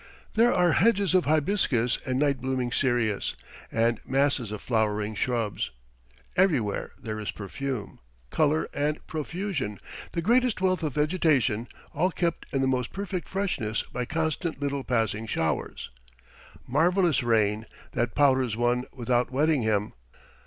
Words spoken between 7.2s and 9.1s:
perfume, colour and